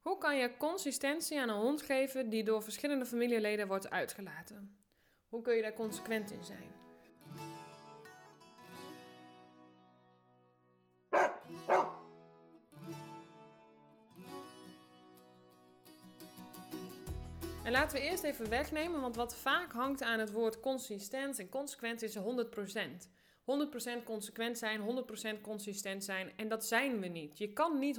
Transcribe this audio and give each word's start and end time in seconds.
Hoe 0.00 0.18
kan 0.18 0.36
je 0.36 0.56
consistentie 0.56 1.40
aan 1.40 1.48
een 1.48 1.60
hond 1.60 1.82
geven 1.82 2.28
die 2.28 2.44
door 2.44 2.62
verschillende 2.62 3.06
familieleden 3.06 3.66
wordt 3.66 3.90
uitgelaten? 3.90 4.78
Hoe 5.28 5.42
kun 5.42 5.54
je 5.54 5.62
daar 5.62 5.74
consequent 5.74 6.30
in 6.30 6.44
zijn? 6.44 6.78
En 17.68 17.74
laten 17.74 17.96
we 17.96 18.04
eerst 18.04 18.22
even 18.22 18.48
wegnemen, 18.48 19.00
want 19.00 19.16
wat 19.16 19.36
vaak 19.36 19.72
hangt 19.72 20.02
aan 20.02 20.18
het 20.18 20.32
woord 20.32 20.60
consistent 20.60 21.38
en 21.38 21.48
consequent 21.48 22.02
is 22.02 22.18
100%. 22.18 22.20
100% 24.00 24.04
consequent 24.04 24.58
zijn, 24.58 25.04
100% 25.36 25.40
consistent 25.40 26.04
zijn. 26.04 26.32
En 26.36 26.48
dat 26.48 26.66
zijn 26.66 27.00
we 27.00 27.06
niet. 27.06 27.38
Je 27.38 27.52
kan 27.52 27.78
niet 27.78 27.98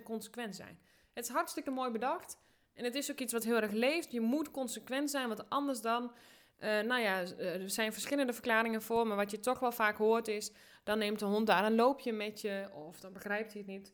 100% 0.00 0.02
consequent 0.02 0.56
zijn. 0.56 0.78
Het 1.16 1.24
is 1.24 1.30
hartstikke 1.30 1.70
mooi 1.70 1.90
bedacht. 1.90 2.38
En 2.74 2.84
het 2.84 2.94
is 2.94 3.10
ook 3.10 3.18
iets 3.18 3.32
wat 3.32 3.44
heel 3.44 3.60
erg 3.60 3.70
leeft. 3.70 4.12
Je 4.12 4.20
moet 4.20 4.50
consequent 4.50 5.10
zijn, 5.10 5.28
want 5.28 5.50
anders 5.50 5.80
dan. 5.80 6.12
Uh, 6.58 6.80
nou 6.80 7.00
ja, 7.00 7.20
er 7.38 7.70
zijn 7.70 7.92
verschillende 7.92 8.32
verklaringen 8.32 8.82
voor. 8.82 9.06
Maar 9.06 9.16
wat 9.16 9.30
je 9.30 9.40
toch 9.40 9.58
wel 9.58 9.72
vaak 9.72 9.96
hoort 9.96 10.28
is. 10.28 10.52
Dan 10.84 10.98
neemt 10.98 11.18
de 11.18 11.24
hond 11.24 11.46
daar 11.46 11.64
een 11.64 11.74
loopje 11.74 12.12
met 12.12 12.40
je. 12.40 12.68
Of 12.72 13.00
dan 13.00 13.12
begrijpt 13.12 13.52
hij 13.52 13.62
het 13.66 13.70
niet. 13.70 13.92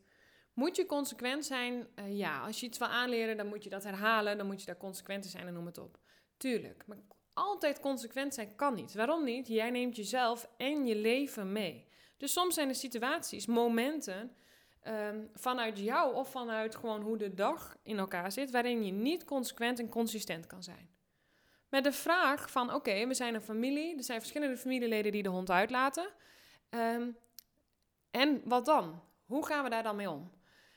Moet 0.53 0.75
je 0.75 0.85
consequent 0.85 1.45
zijn? 1.45 1.87
Uh, 1.95 2.17
ja, 2.17 2.39
als 2.39 2.59
je 2.59 2.65
iets 2.65 2.77
wil 2.77 2.87
aanleren, 2.87 3.37
dan 3.37 3.47
moet 3.47 3.63
je 3.63 3.69
dat 3.69 3.83
herhalen. 3.83 4.37
Dan 4.37 4.47
moet 4.47 4.59
je 4.59 4.65
daar 4.65 4.77
consequent 4.77 5.23
in 5.23 5.29
zijn 5.29 5.47
en 5.47 5.53
noem 5.53 5.65
het 5.65 5.77
op. 5.77 5.97
Tuurlijk. 6.37 6.83
Maar 6.87 6.97
altijd 7.33 7.79
consequent 7.79 8.33
zijn 8.33 8.55
kan 8.55 8.73
niet. 8.73 8.93
Waarom 8.93 9.23
niet? 9.23 9.47
Jij 9.47 9.69
neemt 9.69 9.95
jezelf 9.95 10.49
en 10.57 10.85
je 10.85 10.95
leven 10.95 11.51
mee. 11.51 11.87
Dus 12.17 12.33
soms 12.33 12.53
zijn 12.53 12.69
er 12.69 12.75
situaties, 12.75 13.45
momenten 13.45 14.35
um, 14.87 15.29
vanuit 15.33 15.79
jou 15.79 16.15
of 16.15 16.29
vanuit 16.29 16.75
gewoon 16.75 17.01
hoe 17.01 17.17
de 17.17 17.33
dag 17.33 17.77
in 17.83 17.97
elkaar 17.97 18.31
zit, 18.31 18.51
waarin 18.51 18.85
je 18.85 18.91
niet 18.91 19.25
consequent 19.25 19.79
en 19.79 19.89
consistent 19.89 20.47
kan 20.47 20.63
zijn. 20.63 20.89
Met 21.69 21.83
de 21.83 21.91
vraag 21.91 22.51
van, 22.51 22.73
oké, 22.73 23.07
we 23.07 23.13
zijn 23.13 23.35
een 23.35 23.41
familie, 23.41 23.97
er 23.97 24.03
zijn 24.03 24.19
verschillende 24.19 24.57
familieleden 24.57 25.11
die 25.11 25.23
de 25.23 25.29
hond 25.29 25.49
uitlaten. 25.49 26.07
Um, 26.69 27.17
en 28.11 28.41
wat 28.45 28.65
dan? 28.65 29.01
Hoe 29.25 29.45
gaan 29.45 29.63
we 29.63 29.69
daar 29.69 29.83
dan 29.83 29.95
mee 29.95 30.09
om? 30.09 30.31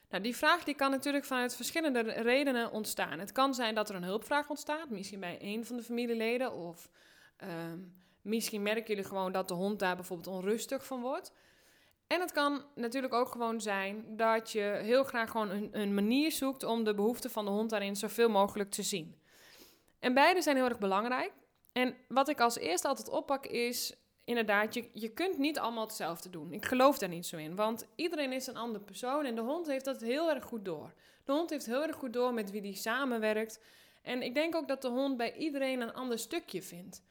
Nou, 0.08 0.22
die 0.22 0.36
vraag 0.36 0.64
die 0.64 0.74
kan 0.74 0.91
natuurlijk 0.91 1.24
vanuit 1.24 1.56
verschillende 1.56 2.00
redenen 2.00 2.70
ontstaan. 2.72 3.18
Het 3.18 3.32
kan 3.32 3.54
zijn 3.54 3.74
dat 3.74 3.88
er 3.88 3.94
een 3.94 4.04
hulpvraag 4.04 4.48
ontstaat, 4.48 4.91
misschien 4.91 5.20
bij 5.20 5.38
een 5.41 5.66
van 5.66 5.76
de 5.76 5.82
familieleden. 5.82 6.52
Of 6.52 6.91
um, 7.72 7.94
misschien 8.22 8.62
merken 8.62 8.86
jullie 8.86 9.04
gewoon 9.04 9.32
dat 9.32 9.48
de 9.48 9.54
hond 9.54 9.78
daar 9.78 9.96
bijvoorbeeld 9.96 10.36
onrustig 10.36 10.86
van 10.86 11.00
wordt. 11.00 11.32
En 12.06 12.20
het 12.20 12.32
kan 12.32 12.64
natuurlijk 12.74 13.14
ook 13.14 13.28
gewoon 13.28 13.60
zijn 13.60 14.16
dat 14.16 14.52
je 14.52 14.78
heel 14.82 15.04
graag 15.04 15.30
gewoon 15.30 15.50
een, 15.50 15.68
een 15.72 15.94
manier 15.94 16.32
zoekt 16.32 16.62
om 16.62 16.84
de 16.84 16.94
behoeften 16.94 17.30
van 17.30 17.44
de 17.44 17.50
hond 17.50 17.70
daarin 17.70 17.96
zoveel 17.96 18.28
mogelijk 18.28 18.70
te 18.70 18.82
zien. 18.82 19.20
En 19.98 20.14
beide 20.14 20.42
zijn 20.42 20.56
heel 20.56 20.64
erg 20.64 20.78
belangrijk. 20.78 21.32
En 21.72 21.96
wat 22.08 22.28
ik 22.28 22.40
als 22.40 22.56
eerste 22.58 22.88
altijd 22.88 23.08
oppak 23.08 23.46
is 23.46 23.94
inderdaad, 24.24 24.74
je, 24.74 24.90
je 24.92 25.12
kunt 25.12 25.38
niet 25.38 25.58
allemaal 25.58 25.86
hetzelfde 25.86 26.30
doen. 26.30 26.52
Ik 26.52 26.64
geloof 26.64 26.98
daar 26.98 27.08
niet 27.08 27.26
zo 27.26 27.36
in, 27.36 27.56
want 27.56 27.86
iedereen 27.94 28.32
is 28.32 28.46
een 28.46 28.56
andere 28.56 28.84
persoon 28.84 29.24
en 29.24 29.34
de 29.34 29.41
hond 29.41 29.66
heeft 29.66 29.84
dat 29.84 30.00
heel 30.00 30.30
erg 30.30 30.44
goed 30.44 30.64
door. 30.64 30.92
De 31.24 31.32
hond 31.32 31.50
heeft 31.50 31.66
heel 31.66 31.82
erg 31.82 31.96
goed 31.96 32.12
door 32.12 32.34
met 32.34 32.50
wie 32.50 32.60
die 32.60 32.74
samenwerkt. 32.74 33.60
En 34.02 34.22
ik 34.22 34.34
denk 34.34 34.54
ook 34.54 34.68
dat 34.68 34.82
de 34.82 34.88
hond 34.88 35.16
bij 35.16 35.34
iedereen 35.36 35.80
een 35.80 35.94
ander 35.94 36.18
stukje 36.18 36.62
vindt. 36.62 37.02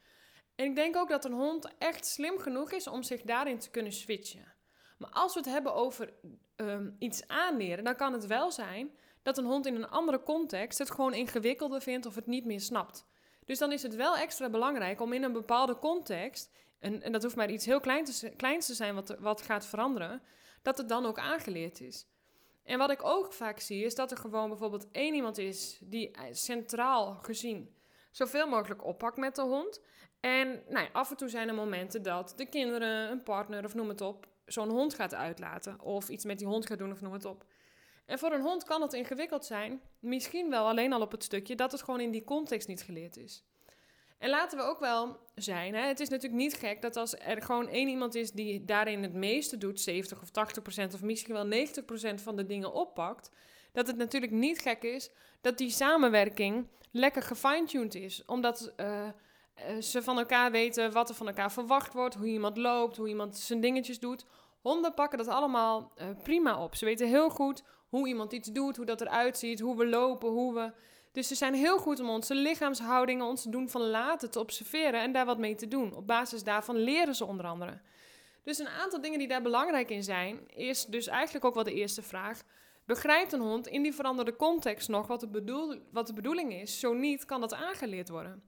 En 0.54 0.64
ik 0.64 0.74
denk 0.74 0.96
ook 0.96 1.08
dat 1.08 1.24
een 1.24 1.32
hond 1.32 1.68
echt 1.78 2.06
slim 2.06 2.38
genoeg 2.38 2.72
is 2.72 2.86
om 2.86 3.02
zich 3.02 3.22
daarin 3.22 3.58
te 3.58 3.70
kunnen 3.70 3.92
switchen. 3.92 4.54
Maar 4.96 5.10
als 5.10 5.34
we 5.34 5.40
het 5.40 5.48
hebben 5.48 5.74
over 5.74 6.12
um, 6.56 6.96
iets 6.98 7.28
aanleren, 7.28 7.84
dan 7.84 7.96
kan 7.96 8.12
het 8.12 8.26
wel 8.26 8.50
zijn 8.50 8.90
dat 9.22 9.38
een 9.38 9.44
hond 9.44 9.66
in 9.66 9.74
een 9.74 9.88
andere 9.88 10.22
context 10.22 10.78
het 10.78 10.90
gewoon 10.90 11.14
ingewikkelder 11.14 11.80
vindt 11.80 12.06
of 12.06 12.14
het 12.14 12.26
niet 12.26 12.44
meer 12.44 12.60
snapt. 12.60 13.06
Dus 13.44 13.58
dan 13.58 13.72
is 13.72 13.82
het 13.82 13.94
wel 13.94 14.16
extra 14.16 14.48
belangrijk 14.48 15.00
om 15.00 15.12
in 15.12 15.22
een 15.22 15.32
bepaalde 15.32 15.78
context, 15.78 16.50
en, 16.78 17.02
en 17.02 17.12
dat 17.12 17.22
hoeft 17.22 17.36
maar 17.36 17.50
iets 17.50 17.66
heel 17.66 17.80
kleins 17.80 18.18
te, 18.18 18.30
kleins 18.30 18.66
te 18.66 18.74
zijn 18.74 18.94
wat, 18.94 19.16
wat 19.18 19.42
gaat 19.42 19.66
veranderen, 19.66 20.22
dat 20.62 20.78
het 20.78 20.88
dan 20.88 21.06
ook 21.06 21.18
aangeleerd 21.18 21.80
is. 21.80 22.06
En 22.64 22.78
wat 22.78 22.90
ik 22.90 23.04
ook 23.04 23.32
vaak 23.32 23.60
zie, 23.60 23.84
is 23.84 23.94
dat 23.94 24.10
er 24.10 24.16
gewoon 24.16 24.48
bijvoorbeeld 24.48 24.90
één 24.90 25.14
iemand 25.14 25.38
is 25.38 25.78
die 25.82 26.10
eh, 26.10 26.24
centraal 26.32 27.14
gezien 27.14 27.74
zoveel 28.10 28.48
mogelijk 28.48 28.84
oppakt 28.84 29.16
met 29.16 29.34
de 29.34 29.42
hond. 29.42 29.80
En 30.20 30.62
nou 30.68 30.84
ja, 30.84 30.88
af 30.92 31.10
en 31.10 31.16
toe 31.16 31.28
zijn 31.28 31.48
er 31.48 31.54
momenten 31.54 32.02
dat 32.02 32.32
de 32.36 32.46
kinderen, 32.46 33.10
een 33.10 33.22
partner 33.22 33.64
of 33.64 33.74
noem 33.74 33.88
het 33.88 34.00
op, 34.00 34.26
zo'n 34.46 34.68
hond 34.68 34.94
gaat 34.94 35.14
uitlaten. 35.14 35.80
Of 35.80 36.08
iets 36.08 36.24
met 36.24 36.38
die 36.38 36.46
hond 36.46 36.66
gaat 36.66 36.78
doen 36.78 36.92
of 36.92 37.00
noem 37.00 37.12
het 37.12 37.24
op. 37.24 37.44
En 38.06 38.18
voor 38.18 38.32
een 38.32 38.40
hond 38.40 38.64
kan 38.64 38.82
het 38.82 38.92
ingewikkeld 38.92 39.44
zijn. 39.44 39.80
Misschien 39.98 40.50
wel 40.50 40.66
alleen 40.66 40.92
al 40.92 41.00
op 41.00 41.10
het 41.10 41.24
stukje 41.24 41.56
dat 41.56 41.72
het 41.72 41.82
gewoon 41.82 42.00
in 42.00 42.10
die 42.10 42.24
context 42.24 42.68
niet 42.68 42.82
geleerd 42.82 43.16
is. 43.16 43.44
En 44.18 44.30
laten 44.30 44.58
we 44.58 44.64
ook 44.64 44.80
wel 44.80 45.18
zijn, 45.34 45.74
hè, 45.74 45.86
het 45.86 46.00
is 46.00 46.08
natuurlijk 46.08 46.42
niet 46.42 46.54
gek 46.54 46.82
dat 46.82 46.96
als 46.96 47.18
er 47.18 47.42
gewoon 47.42 47.68
één 47.68 47.88
iemand 47.88 48.14
is 48.14 48.32
die 48.32 48.64
daarin 48.64 49.02
het 49.02 49.12
meeste 49.12 49.58
doet, 49.58 49.80
70 49.80 50.22
of 50.22 50.30
80 50.30 50.62
procent 50.62 50.94
of 50.94 51.02
misschien 51.02 51.34
wel 51.34 51.46
90 51.46 51.84
procent 51.84 52.20
van 52.20 52.36
de 52.36 52.46
dingen 52.46 52.72
oppakt, 52.72 53.30
dat 53.72 53.86
het 53.86 53.96
natuurlijk 53.96 54.32
niet 54.32 54.58
gek 54.58 54.82
is 54.82 55.10
dat 55.40 55.58
die 55.58 55.70
samenwerking 55.70 56.68
lekker 56.90 57.22
gefine-tuned 57.22 57.94
is. 57.94 58.24
Omdat 58.26 58.72
uh, 58.76 59.08
ze 59.80 60.02
van 60.02 60.18
elkaar 60.18 60.50
weten 60.50 60.92
wat 60.92 61.08
er 61.08 61.14
van 61.14 61.26
elkaar 61.26 61.52
verwacht 61.52 61.92
wordt, 61.92 62.14
hoe 62.14 62.26
iemand 62.26 62.56
loopt, 62.56 62.96
hoe 62.96 63.08
iemand 63.08 63.36
zijn 63.36 63.60
dingetjes 63.60 63.98
doet. 63.98 64.26
Honden 64.60 64.94
pakken 64.94 65.18
dat 65.18 65.28
allemaal 65.28 65.92
uh, 65.96 66.06
prima 66.22 66.62
op. 66.62 66.74
Ze 66.74 66.84
weten 66.84 67.08
heel 67.08 67.30
goed 67.30 67.62
hoe 67.88 68.08
iemand 68.08 68.32
iets 68.32 68.52
doet, 68.52 68.76
hoe 68.76 68.86
dat 68.86 69.00
eruit 69.00 69.38
ziet, 69.38 69.60
hoe 69.60 69.76
we 69.76 69.86
lopen, 69.86 70.28
hoe 70.28 70.54
we. 70.54 70.72
Dus 71.12 71.28
ze 71.28 71.34
zijn 71.34 71.54
heel 71.54 71.78
goed 71.78 72.00
om 72.00 72.08
onze 72.08 72.34
lichaamshoudingen, 72.34 73.26
ons 73.26 73.42
doen 73.42 73.68
van 73.68 73.80
laten 73.80 74.30
te 74.30 74.38
observeren 74.38 75.00
en 75.00 75.12
daar 75.12 75.26
wat 75.26 75.38
mee 75.38 75.54
te 75.54 75.68
doen. 75.68 75.94
Op 75.94 76.06
basis 76.06 76.44
daarvan 76.44 76.76
leren 76.76 77.14
ze 77.14 77.24
onder 77.24 77.46
andere. 77.46 77.80
Dus 78.42 78.58
een 78.58 78.68
aantal 78.68 79.00
dingen 79.00 79.18
die 79.18 79.28
daar 79.28 79.42
belangrijk 79.42 79.90
in 79.90 80.02
zijn, 80.02 80.48
is 80.48 80.84
dus 80.84 81.06
eigenlijk 81.06 81.44
ook 81.44 81.54
wel 81.54 81.64
de 81.64 81.74
eerste 81.74 82.02
vraag. 82.02 82.42
Begrijpt 82.84 83.32
een 83.32 83.40
hond 83.40 83.66
in 83.66 83.82
die 83.82 83.94
veranderde 83.94 84.36
context 84.36 84.88
nog 84.88 85.06
wat 85.06 85.20
de, 85.20 85.28
bedoel, 85.28 85.76
wat 85.90 86.06
de 86.06 86.12
bedoeling 86.12 86.52
is? 86.52 86.80
Zo 86.80 86.92
niet, 86.92 87.24
kan 87.24 87.40
dat 87.40 87.54
aangeleerd 87.54 88.08
worden. 88.08 88.42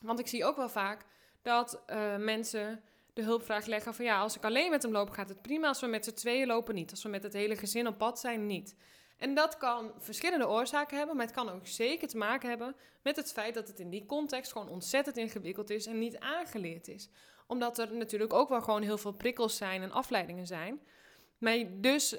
Want 0.00 0.18
ik 0.18 0.26
zie 0.26 0.44
ook 0.44 0.56
wel 0.56 0.68
vaak 0.68 1.04
dat 1.42 1.82
uh, 1.86 2.16
mensen 2.16 2.82
de 3.12 3.22
hulpvraag 3.22 3.66
leggen 3.66 3.94
van 3.94 4.04
ja, 4.04 4.20
als 4.20 4.36
ik 4.36 4.44
alleen 4.44 4.70
met 4.70 4.82
hem 4.82 4.92
loop 4.92 5.10
gaat 5.10 5.28
het 5.28 5.42
prima, 5.42 5.68
als 5.68 5.80
we 5.80 5.86
met 5.86 6.04
z'n 6.04 6.12
tweeën 6.12 6.46
lopen 6.46 6.74
niet, 6.74 6.90
als 6.90 7.02
we 7.02 7.08
met 7.08 7.22
het 7.22 7.32
hele 7.32 7.56
gezin 7.56 7.86
op 7.86 7.98
pad 7.98 8.20
zijn 8.20 8.46
niet. 8.46 8.76
En 9.16 9.34
dat 9.34 9.56
kan 9.56 9.92
verschillende 9.98 10.48
oorzaken 10.48 10.96
hebben, 10.96 11.16
maar 11.16 11.26
het 11.26 11.34
kan 11.34 11.48
ook 11.48 11.66
zeker 11.66 12.08
te 12.08 12.16
maken 12.16 12.48
hebben 12.48 12.76
met 13.02 13.16
het 13.16 13.32
feit 13.32 13.54
dat 13.54 13.68
het 13.68 13.80
in 13.80 13.90
die 13.90 14.06
context 14.06 14.52
gewoon 14.52 14.68
ontzettend 14.68 15.16
ingewikkeld 15.16 15.70
is 15.70 15.86
en 15.86 15.98
niet 15.98 16.18
aangeleerd 16.18 16.88
is. 16.88 17.08
Omdat 17.46 17.78
er 17.78 17.96
natuurlijk 17.96 18.32
ook 18.32 18.48
wel 18.48 18.62
gewoon 18.62 18.82
heel 18.82 18.98
veel 18.98 19.12
prikkels 19.12 19.56
zijn 19.56 19.82
en 19.82 19.92
afleidingen 19.92 20.46
zijn, 20.46 20.80
maar 21.38 21.58
dus 21.80 22.16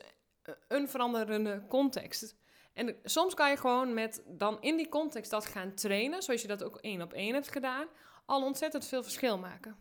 een 0.67 0.89
veranderende 0.89 1.63
context. 1.67 2.35
En 2.73 2.99
soms 3.03 3.33
kan 3.33 3.49
je 3.49 3.57
gewoon 3.57 3.93
met 3.93 4.23
dan 4.27 4.61
in 4.61 4.77
die 4.77 4.89
context 4.89 5.31
dat 5.31 5.45
gaan 5.45 5.73
trainen, 5.73 6.21
zoals 6.21 6.41
je 6.41 6.47
dat 6.47 6.63
ook 6.63 6.77
één 6.77 7.01
op 7.01 7.13
één 7.13 7.33
hebt 7.33 7.51
gedaan, 7.51 7.87
al 8.25 8.43
ontzettend 8.43 8.85
veel 8.85 9.03
verschil 9.03 9.37
maken. 9.37 9.77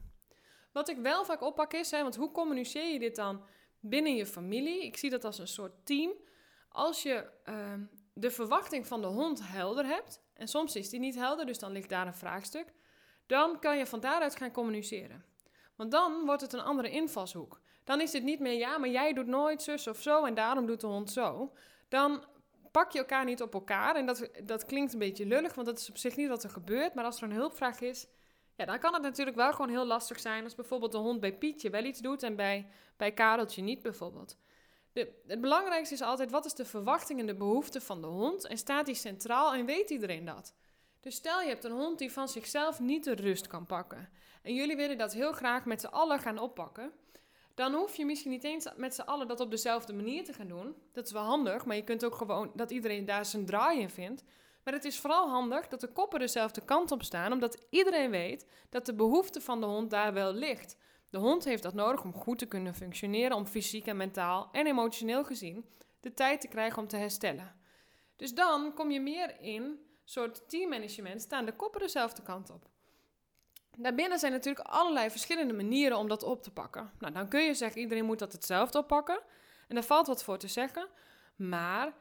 Wat 0.72 0.88
ik 0.88 0.96
wel 0.96 1.24
vaak 1.24 1.42
oppak 1.42 1.72
is, 1.72 1.90
hè, 1.90 2.02
want 2.02 2.16
hoe 2.16 2.32
communiceer 2.32 2.92
je 2.92 2.98
dit 2.98 3.16
dan 3.16 3.44
binnen 3.80 4.16
je 4.16 4.26
familie? 4.26 4.84
Ik 4.84 4.96
zie 4.96 5.10
dat 5.10 5.24
als 5.24 5.38
een 5.38 5.48
soort 5.48 5.86
team. 5.86 6.12
Als 6.68 7.02
je 7.02 7.30
uh, 7.44 7.72
de 8.14 8.30
verwachting 8.30 8.86
van 8.86 9.00
de 9.00 9.06
hond 9.06 9.40
helder 9.42 9.86
hebt, 9.86 10.22
en 10.34 10.48
soms 10.48 10.76
is 10.76 10.90
die 10.90 11.00
niet 11.00 11.14
helder, 11.14 11.46
dus 11.46 11.58
dan 11.58 11.72
ligt 11.72 11.88
daar 11.88 12.06
een 12.06 12.14
vraagstuk, 12.14 12.72
dan 13.26 13.58
kan 13.60 13.78
je 13.78 13.86
van 13.86 14.00
daaruit 14.00 14.36
gaan 14.36 14.52
communiceren. 14.52 15.24
Want 15.76 15.90
dan 15.90 16.24
wordt 16.24 16.42
het 16.42 16.52
een 16.52 16.60
andere 16.60 16.90
invalshoek. 16.90 17.60
Dan 17.84 18.00
is 18.00 18.12
het 18.12 18.22
niet 18.22 18.40
meer, 18.40 18.58
ja, 18.58 18.78
maar 18.78 18.88
jij 18.88 19.12
doet 19.12 19.26
nooit 19.26 19.62
zus 19.62 19.86
of 19.86 20.00
zo 20.02 20.24
en 20.24 20.34
daarom 20.34 20.66
doet 20.66 20.80
de 20.80 20.86
hond 20.86 21.10
zo. 21.10 21.52
Dan 21.88 22.24
pak 22.70 22.92
je 22.92 22.98
elkaar 22.98 23.24
niet 23.24 23.42
op 23.42 23.54
elkaar. 23.54 23.96
En 23.96 24.06
dat, 24.06 24.30
dat 24.44 24.64
klinkt 24.64 24.92
een 24.92 24.98
beetje 24.98 25.26
lullig, 25.26 25.54
want 25.54 25.66
dat 25.66 25.78
is 25.78 25.88
op 25.88 25.96
zich 25.96 26.16
niet 26.16 26.28
wat 26.28 26.44
er 26.44 26.50
gebeurt. 26.50 26.94
Maar 26.94 27.04
als 27.04 27.16
er 27.16 27.22
een 27.22 27.32
hulpvraag 27.32 27.80
is, 27.80 28.06
ja, 28.56 28.64
dan 28.64 28.78
kan 28.78 28.92
het 28.92 29.02
natuurlijk 29.02 29.36
wel 29.36 29.52
gewoon 29.52 29.70
heel 29.70 29.86
lastig 29.86 30.20
zijn 30.20 30.44
als 30.44 30.54
bijvoorbeeld 30.54 30.92
de 30.92 30.98
hond 30.98 31.20
bij 31.20 31.32
Pietje 31.32 31.70
wel 31.70 31.84
iets 31.84 32.00
doet 32.00 32.22
en 32.22 32.36
bij, 32.36 32.66
bij 32.96 33.12
Kareltje 33.12 33.62
niet 33.62 33.82
bijvoorbeeld. 33.82 34.38
De, 34.92 35.20
het 35.26 35.40
belangrijkste 35.40 35.94
is 35.94 36.02
altijd, 36.02 36.30
wat 36.30 36.44
is 36.44 36.54
de 36.54 36.64
verwachting 36.64 37.20
en 37.20 37.26
de 37.26 37.34
behoefte 37.34 37.80
van 37.80 38.00
de 38.00 38.06
hond? 38.06 38.46
En 38.46 38.58
staat 38.58 38.86
die 38.86 38.94
centraal 38.94 39.54
en 39.54 39.66
weet 39.66 39.90
iedereen 39.90 40.24
dat? 40.24 40.54
Dus 41.00 41.14
stel 41.14 41.40
je 41.40 41.48
hebt 41.48 41.64
een 41.64 41.72
hond 41.72 41.98
die 41.98 42.12
van 42.12 42.28
zichzelf 42.28 42.80
niet 42.80 43.04
de 43.04 43.14
rust 43.14 43.46
kan 43.46 43.66
pakken. 43.66 44.08
En 44.42 44.54
jullie 44.54 44.76
willen 44.76 44.98
dat 44.98 45.12
heel 45.12 45.32
graag 45.32 45.64
met 45.64 45.80
z'n 45.80 45.86
allen 45.86 46.18
gaan 46.18 46.38
oppakken. 46.38 46.92
Dan 47.60 47.74
hoef 47.74 47.96
je 47.96 48.04
misschien 48.04 48.30
niet 48.30 48.44
eens 48.44 48.68
met 48.76 48.94
z'n 48.94 49.00
allen 49.00 49.28
dat 49.28 49.40
op 49.40 49.50
dezelfde 49.50 49.92
manier 49.92 50.24
te 50.24 50.32
gaan 50.32 50.48
doen. 50.48 50.74
Dat 50.92 51.06
is 51.06 51.12
wel 51.12 51.22
handig, 51.22 51.64
maar 51.64 51.76
je 51.76 51.84
kunt 51.84 52.04
ook 52.04 52.14
gewoon 52.14 52.50
dat 52.54 52.70
iedereen 52.70 53.04
daar 53.04 53.24
zijn 53.24 53.46
draai 53.46 53.80
in 53.80 53.90
vindt. 53.90 54.24
Maar 54.64 54.74
het 54.74 54.84
is 54.84 55.00
vooral 55.00 55.28
handig 55.28 55.68
dat 55.68 55.80
de 55.80 55.92
koppen 55.92 56.20
dezelfde 56.20 56.64
kant 56.64 56.90
op 56.90 57.02
staan, 57.02 57.32
omdat 57.32 57.66
iedereen 57.70 58.10
weet 58.10 58.46
dat 58.70 58.86
de 58.86 58.94
behoefte 58.94 59.40
van 59.40 59.60
de 59.60 59.66
hond 59.66 59.90
daar 59.90 60.12
wel 60.12 60.32
ligt. 60.32 60.76
De 61.10 61.18
hond 61.18 61.44
heeft 61.44 61.62
dat 61.62 61.74
nodig 61.74 62.02
om 62.02 62.14
goed 62.14 62.38
te 62.38 62.46
kunnen 62.46 62.74
functioneren, 62.74 63.36
om 63.36 63.46
fysiek 63.46 63.86
en 63.86 63.96
mentaal 63.96 64.48
en 64.52 64.66
emotioneel 64.66 65.24
gezien 65.24 65.64
de 66.00 66.14
tijd 66.14 66.40
te 66.40 66.48
krijgen 66.48 66.78
om 66.82 66.88
te 66.88 66.96
herstellen. 66.96 67.54
Dus 68.16 68.34
dan 68.34 68.74
kom 68.74 68.90
je 68.90 69.00
meer 69.00 69.40
in 69.40 69.80
soort 70.04 70.48
teammanagement, 70.48 71.22
staan 71.22 71.44
de 71.44 71.56
koppen 71.56 71.80
dezelfde 71.80 72.22
kant 72.22 72.50
op. 72.50 72.69
Daarbinnen 73.76 74.18
zijn 74.18 74.32
natuurlijk 74.32 74.68
allerlei 74.68 75.10
verschillende 75.10 75.54
manieren 75.54 75.98
om 75.98 76.08
dat 76.08 76.22
op 76.22 76.42
te 76.42 76.50
pakken. 76.50 76.90
Nou, 76.98 77.12
dan 77.12 77.28
kun 77.28 77.40
je 77.40 77.54
zeggen, 77.54 77.80
iedereen 77.80 78.04
moet 78.04 78.18
dat 78.18 78.32
hetzelfde 78.32 78.78
oppakken. 78.78 79.20
En 79.68 79.74
daar 79.74 79.84
valt 79.84 80.06
wat 80.06 80.24
voor 80.24 80.38
te 80.38 80.48
zeggen. 80.48 80.88
Maar 81.36 81.92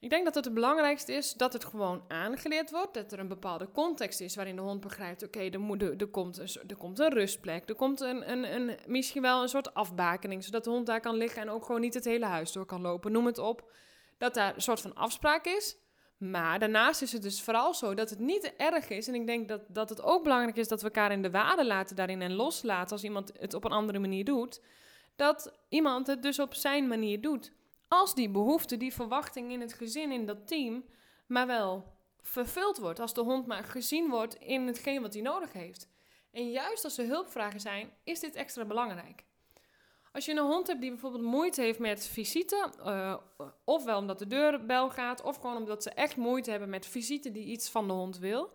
ik 0.00 0.10
denk 0.10 0.24
dat 0.24 0.34
het 0.34 0.44
het 0.44 0.54
belangrijkste 0.54 1.12
is 1.12 1.32
dat 1.32 1.52
het 1.52 1.64
gewoon 1.64 2.04
aangeleerd 2.08 2.70
wordt. 2.70 2.94
Dat 2.94 3.12
er 3.12 3.18
een 3.18 3.28
bepaalde 3.28 3.70
context 3.70 4.20
is 4.20 4.34
waarin 4.36 4.56
de 4.56 4.62
hond 4.62 4.80
begrijpt: 4.80 5.22
oké, 5.22 5.38
er, 5.38 5.82
er, 5.82 5.96
er, 5.98 6.06
komt 6.06 6.38
een, 6.38 6.68
er 6.68 6.76
komt 6.76 6.98
een 6.98 7.12
rustplek. 7.12 7.68
Er 7.68 7.74
komt 7.74 8.00
een, 8.00 8.30
een, 8.30 8.54
een, 8.54 8.78
misschien 8.86 9.22
wel 9.22 9.42
een 9.42 9.48
soort 9.48 9.74
afbakening, 9.74 10.44
zodat 10.44 10.64
de 10.64 10.70
hond 10.70 10.86
daar 10.86 11.00
kan 11.00 11.16
liggen 11.16 11.42
en 11.42 11.50
ook 11.50 11.64
gewoon 11.64 11.80
niet 11.80 11.94
het 11.94 12.04
hele 12.04 12.26
huis 12.26 12.52
door 12.52 12.66
kan 12.66 12.80
lopen. 12.80 13.12
Noem 13.12 13.26
het 13.26 13.38
op. 13.38 13.70
Dat 14.18 14.34
daar 14.34 14.54
een 14.54 14.62
soort 14.62 14.80
van 14.80 14.94
afspraak 14.94 15.44
is. 15.44 15.76
Maar 16.18 16.58
daarnaast 16.58 17.02
is 17.02 17.12
het 17.12 17.22
dus 17.22 17.42
vooral 17.42 17.74
zo 17.74 17.94
dat 17.94 18.10
het 18.10 18.18
niet 18.18 18.52
erg 18.56 18.88
is. 18.88 19.08
En 19.08 19.14
ik 19.14 19.26
denk 19.26 19.48
dat, 19.48 19.60
dat 19.68 19.88
het 19.88 20.02
ook 20.02 20.22
belangrijk 20.22 20.56
is 20.56 20.68
dat 20.68 20.80
we 20.80 20.86
elkaar 20.86 21.12
in 21.12 21.22
de 21.22 21.30
waarde 21.30 21.66
laten 21.66 21.96
daarin 21.96 22.22
en 22.22 22.34
loslaten 22.34 22.92
als 22.92 23.04
iemand 23.04 23.32
het 23.38 23.54
op 23.54 23.64
een 23.64 23.70
andere 23.70 23.98
manier 23.98 24.24
doet. 24.24 24.60
Dat 25.16 25.58
iemand 25.68 26.06
het 26.06 26.22
dus 26.22 26.38
op 26.38 26.54
zijn 26.54 26.88
manier 26.88 27.20
doet. 27.20 27.52
Als 27.88 28.14
die 28.14 28.30
behoefte, 28.30 28.76
die 28.76 28.94
verwachting 28.94 29.52
in 29.52 29.60
het 29.60 29.72
gezin, 29.72 30.12
in 30.12 30.26
dat 30.26 30.46
team, 30.46 30.84
maar 31.26 31.46
wel 31.46 31.96
vervuld 32.22 32.78
wordt. 32.78 33.00
Als 33.00 33.14
de 33.14 33.20
hond 33.20 33.46
maar 33.46 33.64
gezien 33.64 34.10
wordt 34.10 34.34
in 34.34 34.66
hetgeen 34.66 35.02
wat 35.02 35.12
hij 35.12 35.22
nodig 35.22 35.52
heeft. 35.52 35.88
En 36.30 36.50
juist 36.50 36.84
als 36.84 36.98
er 36.98 37.06
hulpvragen 37.06 37.60
zijn, 37.60 37.92
is 38.04 38.20
dit 38.20 38.34
extra 38.34 38.64
belangrijk. 38.64 39.24
Als 40.12 40.24
je 40.24 40.32
een 40.32 40.38
hond 40.38 40.66
hebt 40.66 40.80
die 40.80 40.90
bijvoorbeeld 40.90 41.22
moeite 41.22 41.60
heeft 41.60 41.78
met 41.78 42.06
visite, 42.06 42.72
uh, 42.78 43.16
ofwel 43.64 43.98
omdat 43.98 44.18
de 44.18 44.26
deurbel 44.26 44.90
gaat, 44.90 45.22
of 45.22 45.36
gewoon 45.36 45.56
omdat 45.56 45.82
ze 45.82 45.90
echt 45.90 46.16
moeite 46.16 46.50
hebben 46.50 46.68
met 46.68 46.86
visite 46.86 47.30
die 47.30 47.44
iets 47.44 47.70
van 47.70 47.86
de 47.86 47.92
hond 47.92 48.18
wil, 48.18 48.52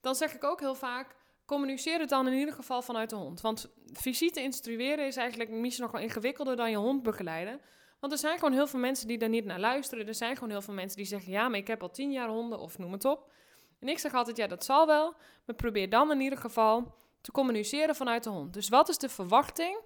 dan 0.00 0.14
zeg 0.14 0.34
ik 0.34 0.44
ook 0.44 0.60
heel 0.60 0.74
vaak: 0.74 1.16
communiceer 1.44 1.98
het 1.98 2.08
dan 2.08 2.26
in 2.26 2.38
ieder 2.38 2.54
geval 2.54 2.82
vanuit 2.82 3.10
de 3.10 3.16
hond. 3.16 3.40
Want 3.40 3.72
visite 3.92 4.42
instrueren 4.42 5.06
is 5.06 5.16
eigenlijk 5.16 5.50
misschien 5.50 5.84
nog 5.84 5.92
wel 5.92 6.02
ingewikkelder 6.02 6.56
dan 6.56 6.70
je 6.70 6.76
hond 6.76 7.02
begeleiden. 7.02 7.60
Want 8.00 8.12
er 8.12 8.18
zijn 8.18 8.38
gewoon 8.38 8.52
heel 8.52 8.66
veel 8.66 8.80
mensen 8.80 9.06
die 9.08 9.18
daar 9.18 9.28
niet 9.28 9.44
naar 9.44 9.60
luisteren. 9.60 10.06
Er 10.06 10.14
zijn 10.14 10.34
gewoon 10.34 10.50
heel 10.50 10.62
veel 10.62 10.74
mensen 10.74 10.96
die 10.96 11.06
zeggen: 11.06 11.32
ja, 11.32 11.48
maar 11.48 11.58
ik 11.58 11.66
heb 11.66 11.82
al 11.82 11.90
tien 11.90 12.12
jaar 12.12 12.28
honden, 12.28 12.58
of 12.58 12.78
noem 12.78 12.92
het 12.92 13.04
op. 13.04 13.32
En 13.80 13.88
ik 13.88 13.98
zeg 13.98 14.14
altijd: 14.14 14.36
ja, 14.36 14.46
dat 14.46 14.64
zal 14.64 14.86
wel. 14.86 15.14
Maar 15.44 15.56
probeer 15.56 15.90
dan 15.90 16.10
in 16.10 16.20
ieder 16.20 16.38
geval 16.38 16.94
te 17.20 17.32
communiceren 17.32 17.94
vanuit 17.94 18.24
de 18.24 18.30
hond. 18.30 18.52
Dus 18.52 18.68
wat 18.68 18.88
is 18.88 18.98
de 18.98 19.08
verwachting? 19.08 19.78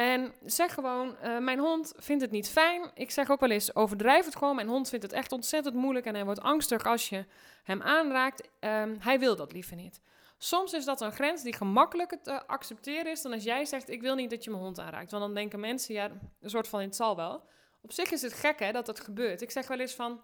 En 0.00 0.34
zeg 0.44 0.74
gewoon, 0.74 1.16
uh, 1.24 1.38
mijn 1.38 1.58
hond 1.58 1.92
vindt 1.96 2.22
het 2.22 2.30
niet 2.30 2.48
fijn. 2.48 2.90
Ik 2.94 3.10
zeg 3.10 3.30
ook 3.30 3.40
wel 3.40 3.50
eens, 3.50 3.74
overdrijf 3.74 4.24
het 4.24 4.36
gewoon. 4.36 4.54
Mijn 4.54 4.68
hond 4.68 4.88
vindt 4.88 5.04
het 5.04 5.14
echt 5.14 5.32
ontzettend 5.32 5.74
moeilijk 5.74 6.06
en 6.06 6.14
hij 6.14 6.24
wordt 6.24 6.40
angstig 6.40 6.86
als 6.86 7.08
je 7.08 7.24
hem 7.62 7.82
aanraakt. 7.82 8.48
Um, 8.60 8.96
hij 9.00 9.18
wil 9.18 9.36
dat 9.36 9.52
liever 9.52 9.76
niet. 9.76 10.00
Soms 10.36 10.72
is 10.72 10.84
dat 10.84 11.00
een 11.00 11.12
grens 11.12 11.42
die 11.42 11.54
gemakkelijker 11.54 12.20
te 12.22 12.46
accepteren 12.46 13.10
is 13.12 13.22
dan 13.22 13.32
als 13.32 13.44
jij 13.44 13.64
zegt, 13.64 13.88
ik 13.88 14.00
wil 14.00 14.14
niet 14.14 14.30
dat 14.30 14.44
je 14.44 14.50
mijn 14.50 14.62
hond 14.62 14.78
aanraakt. 14.78 15.10
Want 15.10 15.22
dan 15.22 15.34
denken 15.34 15.60
mensen, 15.60 15.94
ja, 15.94 16.10
een 16.40 16.50
soort 16.50 16.68
van, 16.68 16.80
het 16.80 16.96
zal 16.96 17.16
wel. 17.16 17.42
Op 17.80 17.92
zich 17.92 18.10
is 18.10 18.22
het 18.22 18.32
gek 18.32 18.58
hè, 18.58 18.72
dat 18.72 18.86
dat 18.86 19.00
gebeurt. 19.00 19.42
Ik 19.42 19.50
zeg 19.50 19.66
wel 19.66 19.78
eens 19.78 19.94
van, 19.94 20.20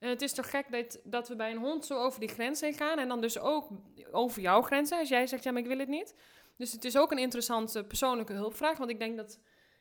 uh, 0.00 0.08
het 0.08 0.22
is 0.22 0.32
toch 0.32 0.50
gek 0.50 0.70
dat, 0.70 0.98
dat 1.04 1.28
we 1.28 1.36
bij 1.36 1.50
een 1.50 1.58
hond 1.58 1.86
zo 1.86 1.98
over 1.98 2.20
die 2.20 2.28
grens 2.28 2.60
heen 2.60 2.74
gaan. 2.74 2.98
En 2.98 3.08
dan 3.08 3.20
dus 3.20 3.38
ook 3.38 3.68
over 4.10 4.42
jouw 4.42 4.62
grenzen. 4.62 4.98
Als 4.98 5.08
jij 5.08 5.26
zegt, 5.26 5.44
ja, 5.44 5.52
maar 5.52 5.62
ik 5.62 5.68
wil 5.68 5.78
het 5.78 5.88
niet. 5.88 6.14
Dus 6.58 6.72
het 6.72 6.84
is 6.84 6.96
ook 6.96 7.10
een 7.10 7.18
interessante 7.18 7.84
persoonlijke 7.84 8.32
hulpvraag. 8.32 8.78
Want 8.78 8.90
ik 8.90 8.98
denk 8.98 9.16
dat 9.16 9.40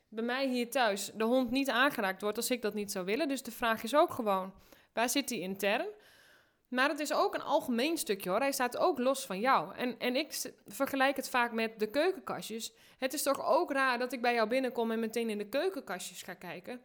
bij 0.09 0.23
mij 0.23 0.47
hier 0.47 0.69
thuis 0.69 1.11
de 1.15 1.23
hond 1.23 1.51
niet 1.51 1.69
aangeraakt 1.69 2.21
wordt 2.21 2.37
als 2.37 2.51
ik 2.51 2.61
dat 2.61 2.73
niet 2.73 2.91
zou 2.91 3.05
willen. 3.05 3.27
Dus 3.27 3.43
de 3.43 3.51
vraag 3.51 3.83
is 3.83 3.95
ook 3.95 4.11
gewoon, 4.11 4.53
waar 4.93 5.09
zit 5.09 5.29
hij 5.29 5.39
intern? 5.39 5.87
Maar 6.67 6.89
het 6.89 6.99
is 6.99 7.13
ook 7.13 7.35
een 7.35 7.41
algemeen 7.41 7.97
stukje 7.97 8.29
hoor. 8.29 8.39
Hij 8.39 8.51
staat 8.51 8.77
ook 8.77 8.99
los 8.99 9.25
van 9.25 9.39
jou. 9.39 9.75
En, 9.75 9.99
en 9.99 10.15
ik 10.15 10.51
vergelijk 10.65 11.15
het 11.15 11.29
vaak 11.29 11.51
met 11.51 11.79
de 11.79 11.89
keukenkastjes. 11.89 12.73
Het 12.97 13.13
is 13.13 13.23
toch 13.23 13.45
ook 13.45 13.71
raar 13.71 13.97
dat 13.97 14.13
ik 14.13 14.21
bij 14.21 14.33
jou 14.33 14.47
binnenkom 14.47 14.91
en 14.91 14.99
meteen 14.99 15.29
in 15.29 15.37
de 15.37 15.49
keukenkastjes 15.49 16.21
ga 16.21 16.33
kijken. 16.33 16.81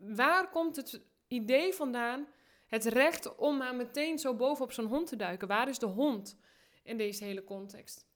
Waar 0.00 0.50
komt 0.50 0.76
het 0.76 1.00
idee 1.28 1.72
vandaan, 1.72 2.26
het 2.66 2.84
recht 2.84 3.36
om 3.36 3.56
maar 3.56 3.74
meteen 3.74 4.18
zo 4.18 4.34
bovenop 4.34 4.72
zo'n 4.72 4.86
hond 4.86 5.06
te 5.06 5.16
duiken? 5.16 5.48
Waar 5.48 5.68
is 5.68 5.78
de 5.78 5.86
hond 5.86 6.38
in 6.82 6.96
deze 6.96 7.24
hele 7.24 7.44
context? 7.44 8.09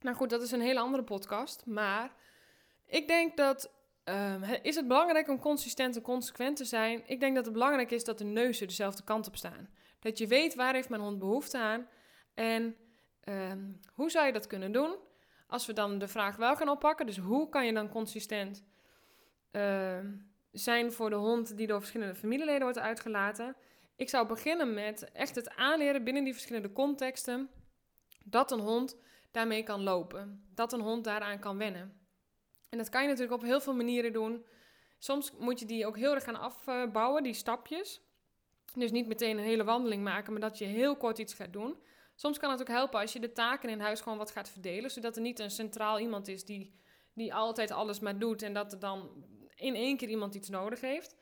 Nou 0.00 0.16
goed, 0.16 0.30
dat 0.30 0.42
is 0.42 0.50
een 0.50 0.60
hele 0.60 0.80
andere 0.80 1.02
podcast. 1.02 1.66
Maar 1.66 2.12
ik 2.86 3.08
denk 3.08 3.36
dat. 3.36 3.74
Uh, 4.04 4.52
is 4.62 4.76
het 4.76 4.88
belangrijk 4.88 5.28
om 5.28 5.38
consistent 5.38 5.96
en 5.96 6.02
consequent 6.02 6.56
te 6.56 6.64
zijn? 6.64 7.02
Ik 7.06 7.20
denk 7.20 7.34
dat 7.34 7.44
het 7.44 7.54
belangrijk 7.54 7.90
is 7.90 8.04
dat 8.04 8.18
de 8.18 8.24
neuzen 8.24 8.66
dezelfde 8.66 9.04
kant 9.04 9.26
op 9.26 9.36
staan. 9.36 9.68
Dat 10.00 10.18
je 10.18 10.26
weet 10.26 10.54
waar 10.54 10.74
heeft 10.74 10.88
mijn 10.88 11.02
hond 11.02 11.18
behoefte 11.18 11.58
aan. 11.58 11.88
En 12.34 12.76
uh, 13.24 13.52
hoe 13.92 14.10
zou 14.10 14.26
je 14.26 14.32
dat 14.32 14.46
kunnen 14.46 14.72
doen? 14.72 14.96
Als 15.46 15.66
we 15.66 15.72
dan 15.72 15.98
de 15.98 16.08
vraag 16.08 16.36
wel 16.36 16.56
gaan 16.56 16.68
oppakken. 16.68 17.06
Dus 17.06 17.18
hoe 17.18 17.48
kan 17.48 17.66
je 17.66 17.72
dan 17.72 17.88
consistent 17.88 18.64
uh, 19.52 19.98
zijn 20.52 20.92
voor 20.92 21.10
de 21.10 21.16
hond 21.16 21.56
die 21.56 21.66
door 21.66 21.78
verschillende 21.78 22.14
familieleden 22.14 22.62
wordt 22.62 22.78
uitgelaten? 22.78 23.56
Ik 23.96 24.08
zou 24.08 24.26
beginnen 24.26 24.74
met 24.74 25.12
echt 25.12 25.34
het 25.34 25.56
aanleren 25.56 26.04
binnen 26.04 26.24
die 26.24 26.32
verschillende 26.32 26.72
contexten. 26.72 27.50
Dat 28.24 28.50
een 28.50 28.60
hond 28.60 28.96
daarmee 29.36 29.62
kan 29.62 29.82
lopen. 29.82 30.48
Dat 30.54 30.72
een 30.72 30.80
hond 30.80 31.04
daaraan 31.04 31.38
kan 31.38 31.58
wennen. 31.58 32.00
En 32.68 32.78
dat 32.78 32.88
kan 32.88 33.02
je 33.02 33.08
natuurlijk 33.08 33.34
op 33.34 33.42
heel 33.42 33.60
veel 33.60 33.74
manieren 33.74 34.12
doen. 34.12 34.46
Soms 34.98 35.32
moet 35.38 35.58
je 35.58 35.66
die 35.66 35.86
ook 35.86 35.96
heel 35.96 36.14
erg 36.14 36.24
gaan 36.24 36.40
afbouwen, 36.40 37.22
die 37.22 37.34
stapjes. 37.34 38.00
Dus 38.74 38.90
niet 38.90 39.06
meteen 39.06 39.38
een 39.38 39.44
hele 39.44 39.64
wandeling 39.64 40.02
maken, 40.02 40.32
maar 40.32 40.40
dat 40.40 40.58
je 40.58 40.64
heel 40.64 40.96
kort 40.96 41.18
iets 41.18 41.34
gaat 41.34 41.52
doen. 41.52 41.76
Soms 42.14 42.38
kan 42.38 42.50
het 42.50 42.60
ook 42.60 42.68
helpen 42.68 43.00
als 43.00 43.12
je 43.12 43.20
de 43.20 43.32
taken 43.32 43.68
in 43.68 43.80
huis 43.80 44.00
gewoon 44.00 44.18
wat 44.18 44.30
gaat 44.30 44.48
verdelen, 44.48 44.90
zodat 44.90 45.16
er 45.16 45.22
niet 45.22 45.38
een 45.38 45.50
centraal 45.50 45.98
iemand 45.98 46.28
is 46.28 46.44
die, 46.44 46.80
die 47.12 47.34
altijd 47.34 47.70
alles 47.70 48.00
maar 48.00 48.18
doet 48.18 48.42
en 48.42 48.52
dat 48.52 48.72
er 48.72 48.78
dan 48.78 49.24
in 49.54 49.74
één 49.74 49.96
keer 49.96 50.08
iemand 50.08 50.34
iets 50.34 50.48
nodig 50.48 50.80
heeft. 50.80 51.16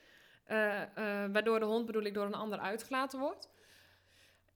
Uh, 0.49 0.81
uh, 0.81 1.25
waardoor 1.33 1.59
de 1.59 1.65
hond, 1.65 1.87
bedoel 1.87 2.03
ik, 2.03 2.15
door 2.15 2.27
een 2.27 2.35
ander 2.35 2.59
uitgelaten 2.59 3.19
wordt. 3.19 3.49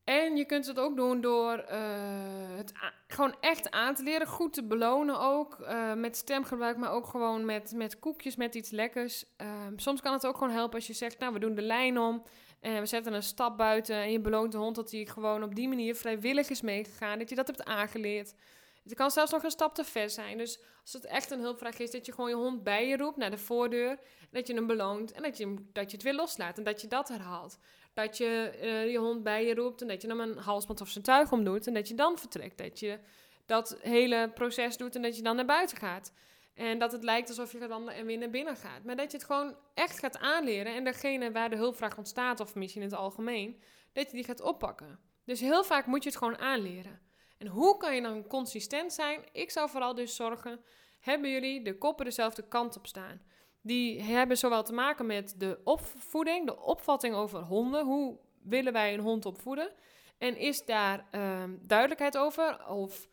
En 0.09 0.37
je 0.37 0.45
kunt 0.45 0.67
het 0.67 0.79
ook 0.79 0.97
doen 0.97 1.21
door 1.21 1.65
uh, 1.71 2.57
het 2.57 2.73
gewoon 3.09 3.35
echt 3.41 3.71
aan 3.71 3.95
te 3.95 4.03
leren, 4.03 4.27
goed 4.27 4.53
te 4.53 4.65
belonen 4.65 5.21
ook. 5.21 5.57
Uh, 5.61 5.95
met 5.95 6.17
stemgebruik, 6.17 6.77
maar 6.77 6.91
ook 6.91 7.07
gewoon 7.07 7.45
met, 7.45 7.73
met 7.75 7.99
koekjes, 7.99 8.37
met 8.37 8.55
iets 8.55 8.71
lekkers. 8.71 9.25
Uh, 9.43 9.49
soms 9.77 10.01
kan 10.01 10.13
het 10.13 10.27
ook 10.27 10.37
gewoon 10.37 10.53
helpen 10.53 10.75
als 10.75 10.87
je 10.87 10.93
zegt, 10.93 11.19
nou 11.19 11.33
we 11.33 11.39
doen 11.39 11.55
de 11.55 11.63
lijn 11.63 11.99
om. 11.99 12.23
En 12.61 12.81
we 12.81 12.87
zetten 12.87 13.13
een 13.13 13.23
stap 13.23 13.57
buiten 13.57 13.97
en 13.97 14.13
je 14.13 14.21
beloont 14.21 14.53
de 14.53 14.59
hond 14.59 14.77
dat 14.77 14.91
hij 14.91 15.07
gewoon 15.07 15.43
op 15.43 15.55
die 15.55 15.69
manier 15.69 15.95
vrijwillig 15.95 16.49
is 16.49 16.61
meegegaan. 16.61 17.19
Dat 17.19 17.29
je 17.29 17.35
dat 17.35 17.47
hebt 17.47 17.65
aangeleerd. 17.65 18.35
Het 18.83 18.95
kan 18.95 19.11
zelfs 19.11 19.33
nog 19.33 19.43
een 19.43 19.51
stap 19.51 19.75
te 19.75 19.85
ver 19.85 20.11
zijn. 20.11 20.39
Dus 20.39 20.61
als 20.83 20.93
het 20.93 21.05
echt 21.05 21.31
een 21.31 21.41
hulpvraag 21.41 21.79
is, 21.79 21.91
dat 21.91 22.07
je 22.07 22.13
gewoon 22.13 22.31
je 22.31 22.37
hond 22.37 22.63
bij 22.63 22.89
je 22.89 22.97
roept 22.97 23.17
naar 23.17 23.31
de 23.31 23.39
voordeur. 23.39 23.99
Dat 24.31 24.47
je 24.47 24.55
hem 24.55 24.67
beloont 24.67 25.13
en 25.13 25.23
dat 25.23 25.37
je, 25.37 25.55
dat 25.73 25.91
je 25.91 25.97
het 25.97 26.05
weer 26.05 26.15
loslaat 26.15 26.59
en 26.59 26.65
dat 26.65 26.81
je 26.81 26.87
dat 26.87 27.09
herhaalt. 27.09 27.59
Dat 27.99 28.17
je 28.17 28.59
uh, 28.63 28.91
je 28.91 28.99
hond 28.99 29.23
bij 29.23 29.47
je 29.47 29.55
roept 29.55 29.83
en 29.83 29.89
dat 29.89 30.03
je 30.03 30.09
hem 30.09 30.21
een 30.21 30.39
halsband 30.39 30.81
of 30.81 30.89
zijn 30.89 31.05
tuig 31.05 31.33
omdoet. 31.33 31.67
En 31.67 31.75
dat 31.75 31.89
je 31.89 31.95
dan 31.95 32.19
vertrekt. 32.19 32.59
Dat 32.59 32.81
je 32.81 32.99
dat 33.47 33.79
hele 33.81 34.31
proces 34.35 34.77
doet 34.77 34.97
en 34.97 35.03
dat 35.03 35.17
je 35.17 35.23
dan 35.23 35.37
naar 35.37 35.45
buiten 35.45 35.77
gaat. 35.77 36.13
En 36.55 36.79
dat 36.79 36.93
het 36.93 37.03
lijkt 37.03 37.29
alsof 37.29 37.53
je 37.53 37.59
dan 37.59 37.91
en 37.91 38.07
weer 38.07 38.19
naar 38.19 38.31
binnen 38.31 38.57
gaat. 38.57 38.85
Maar 38.85 38.97
dat 38.97 39.11
je 39.11 39.17
het 39.17 39.27
gewoon 39.27 39.57
echt 39.75 39.99
gaat 39.99 40.19
aanleren. 40.19 40.75
En 40.75 40.85
degene 40.85 41.33
waar 41.33 41.51
de 41.51 41.57
hulpvraag 41.57 41.97
ontstaat, 41.99 42.41
of 42.41 42.55
misschien 42.55 42.83
in 42.83 42.89
het 42.89 42.99
algemeen, 42.99 43.63
dat 43.93 44.07
je 44.11 44.17
die 44.17 44.25
gaat 44.25 44.41
oppakken. 44.41 44.99
Dus 45.25 45.41
heel 45.41 45.65
vaak 45.65 45.87
moet 45.87 46.03
je 46.03 46.09
het 46.09 46.19
gewoon 46.19 46.39
aanleren. 46.39 47.01
En 47.39 47.47
hoe 47.47 47.77
kan 47.77 47.95
je 47.95 48.03
dan 48.03 48.27
consistent 48.27 48.93
zijn? 48.93 49.21
Ik 49.33 49.51
zou 49.51 49.71
vooral 49.71 49.95
dus 49.95 50.17
zorgen, 50.17 50.61
hebben 51.01 51.31
jullie 51.31 51.63
de 51.63 51.79
koppen 51.79 52.05
dezelfde 52.05 52.49
kant 52.49 52.77
op 52.77 52.87
staan? 52.87 53.21
Die 53.69 54.03
hebben 54.03 54.37
zowel 54.37 54.63
te 54.63 54.73
maken 54.73 55.07
met 55.07 55.35
de 55.39 55.59
opvoeding, 55.65 56.47
de 56.47 56.61
opvatting 56.61 57.15
over 57.15 57.43
honden. 57.43 57.85
Hoe 57.85 58.19
willen 58.43 58.73
wij 58.73 58.95
een 58.95 59.01
hond 59.01 59.27
opvoeden? 59.27 59.73
En 60.19 60.37
is 60.37 60.65
daar 60.65 61.07
um, 61.13 61.61
duidelijkheid 61.63 62.19
over? 62.19 62.67
Of 62.69 63.09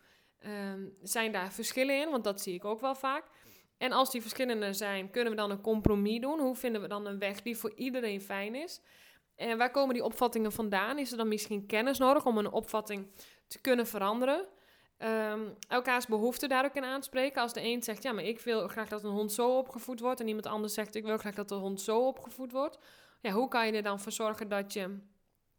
um, 0.46 0.96
zijn 1.02 1.32
daar 1.32 1.52
verschillen 1.52 2.00
in? 2.00 2.10
Want 2.10 2.24
dat 2.24 2.40
zie 2.40 2.54
ik 2.54 2.64
ook 2.64 2.80
wel 2.80 2.94
vaak. 2.94 3.24
En 3.78 3.92
als 3.92 4.10
die 4.10 4.20
verschillen 4.20 4.62
er 4.62 4.74
zijn, 4.74 5.10
kunnen 5.10 5.30
we 5.30 5.38
dan 5.38 5.50
een 5.50 5.60
compromis 5.60 6.20
doen? 6.20 6.40
Hoe 6.40 6.56
vinden 6.56 6.80
we 6.80 6.88
dan 6.88 7.06
een 7.06 7.18
weg 7.18 7.42
die 7.42 7.56
voor 7.56 7.72
iedereen 7.74 8.20
fijn 8.20 8.54
is? 8.54 8.80
En 9.34 9.58
waar 9.58 9.70
komen 9.70 9.94
die 9.94 10.04
opvattingen 10.04 10.52
vandaan? 10.52 10.98
Is 10.98 11.10
er 11.10 11.16
dan 11.16 11.28
misschien 11.28 11.66
kennis 11.66 11.98
nodig 11.98 12.26
om 12.26 12.38
een 12.38 12.52
opvatting 12.52 13.06
te 13.46 13.60
kunnen 13.60 13.86
veranderen? 13.86 14.46
Um, 14.98 15.54
elkaars 15.68 16.06
behoeften 16.06 16.48
daar 16.48 16.64
ook 16.64 16.74
in 16.74 16.84
aanspreken. 16.84 17.42
Als 17.42 17.52
de 17.52 17.62
een 17.62 17.82
zegt, 17.82 18.02
ja, 18.02 18.12
maar 18.12 18.24
ik 18.24 18.40
wil 18.40 18.68
graag 18.68 18.88
dat 18.88 19.04
een 19.04 19.10
hond 19.10 19.32
zo 19.32 19.56
opgevoed 19.56 20.00
wordt. 20.00 20.20
En 20.20 20.26
iemand 20.26 20.46
anders 20.46 20.74
zegt, 20.74 20.94
ik 20.94 21.04
wil 21.04 21.18
graag 21.18 21.34
dat 21.34 21.48
de 21.48 21.54
hond 21.54 21.80
zo 21.80 22.06
opgevoed 22.06 22.52
wordt. 22.52 22.78
Ja, 23.20 23.30
hoe 23.30 23.48
kan 23.48 23.66
je 23.66 23.72
er 23.72 23.82
dan 23.82 24.00
voor 24.00 24.12
zorgen 24.12 24.48
dat 24.48 24.72
je 24.72 24.98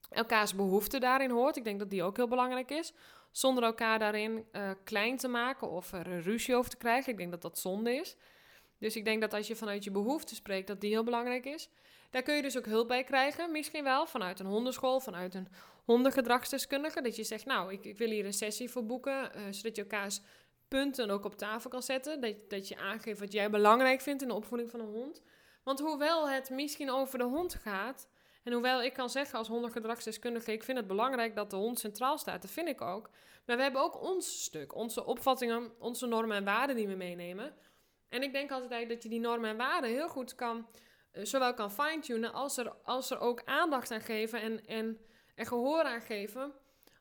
elkaars 0.09 0.55
behoeften 0.55 0.99
daarin 0.99 1.29
hoort? 1.29 1.57
Ik 1.57 1.63
denk 1.63 1.79
dat 1.79 1.89
die 1.89 2.03
ook 2.03 2.17
heel 2.17 2.27
belangrijk 2.27 2.71
is. 2.71 2.93
Zonder 3.31 3.63
elkaar 3.63 3.99
daarin 3.99 4.45
uh, 4.51 4.69
klein 4.83 5.17
te 5.17 5.27
maken 5.27 5.69
of 5.69 5.91
er 5.91 6.21
ruzie 6.21 6.55
over 6.55 6.69
te 6.69 6.77
krijgen. 6.77 7.11
Ik 7.11 7.17
denk 7.17 7.31
dat 7.31 7.41
dat 7.41 7.59
zonde 7.59 7.95
is. 7.95 8.15
Dus 8.79 8.95
ik 8.95 9.05
denk 9.05 9.21
dat 9.21 9.33
als 9.33 9.47
je 9.47 9.55
vanuit 9.55 9.83
je 9.83 9.91
behoefte 9.91 10.35
spreekt, 10.35 10.67
dat 10.67 10.81
die 10.81 10.89
heel 10.89 11.03
belangrijk 11.03 11.45
is. 11.45 11.69
Daar 12.09 12.23
kun 12.23 12.35
je 12.35 12.41
dus 12.41 12.57
ook 12.57 12.65
hulp 12.65 12.87
bij 12.87 13.03
krijgen, 13.03 13.51
misschien 13.51 13.83
wel, 13.83 14.05
vanuit 14.05 14.39
een 14.39 14.45
hondenschool, 14.45 14.99
vanuit 14.99 15.35
een 15.35 15.47
hondengedragsdeskundige. 15.85 17.01
Dat 17.01 17.15
je 17.15 17.23
zegt, 17.23 17.45
nou, 17.45 17.73
ik, 17.73 17.85
ik 17.85 17.97
wil 17.97 18.09
hier 18.09 18.25
een 18.25 18.33
sessie 18.33 18.69
voor 18.69 18.85
boeken, 18.85 19.31
uh, 19.35 19.41
zodat 19.51 19.75
je 19.75 19.81
elkaars 19.81 20.21
punten 20.67 21.09
ook 21.09 21.25
op 21.25 21.37
tafel 21.37 21.69
kan 21.69 21.83
zetten. 21.83 22.21
Dat, 22.21 22.49
dat 22.49 22.67
je 22.67 22.77
aangeeft 22.77 23.19
wat 23.19 23.31
jij 23.31 23.49
belangrijk 23.49 24.01
vindt 24.01 24.21
in 24.21 24.27
de 24.27 24.33
opvoeding 24.33 24.69
van 24.69 24.79
een 24.79 24.91
hond. 24.91 25.21
Want 25.63 25.79
hoewel 25.79 26.29
het 26.29 26.49
misschien 26.49 26.89
over 26.89 27.17
de 27.17 27.23
hond 27.23 27.55
gaat, 27.55 28.07
en 28.43 28.53
hoewel 28.53 28.83
ik 28.83 28.93
kan 28.93 29.09
zeggen 29.09 29.37
als 29.37 29.47
hondengedragsdeskundige, 29.47 30.51
ik 30.51 30.63
vind 30.63 30.77
het 30.77 30.87
belangrijk 30.87 31.35
dat 31.35 31.49
de 31.49 31.55
hond 31.55 31.79
centraal 31.79 32.17
staat, 32.17 32.41
dat 32.41 32.51
vind 32.51 32.67
ik 32.67 32.81
ook. 32.81 33.09
Maar 33.45 33.57
we 33.57 33.63
hebben 33.63 33.81
ook 33.81 34.01
ons 34.01 34.43
stuk, 34.43 34.75
onze 34.75 35.05
opvattingen, 35.05 35.71
onze 35.79 36.05
normen 36.05 36.37
en 36.37 36.43
waarden 36.43 36.75
die 36.75 36.87
we 36.87 36.95
meenemen. 36.95 37.53
En 38.09 38.23
ik 38.23 38.33
denk 38.33 38.51
altijd 38.51 38.89
dat 38.89 39.03
je 39.03 39.09
die 39.09 39.19
normen 39.19 39.49
en 39.49 39.57
waarden 39.57 39.89
heel 39.89 40.09
goed 40.09 40.35
kan, 40.35 40.67
eh, 41.11 41.25
zowel 41.25 41.53
kan 41.53 41.71
fine-tunen 41.71 42.33
als 42.33 42.57
er, 42.57 42.73
als 42.83 43.09
er 43.09 43.19
ook 43.19 43.41
aandacht 43.45 43.91
aan 43.91 44.01
geven 44.01 44.41
en, 44.41 44.65
en, 44.65 44.99
en 45.35 45.45
gehoor 45.45 45.83
aan 45.83 46.01
geven, 46.01 46.53